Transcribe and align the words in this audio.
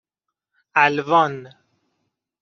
الوان 0.85 1.49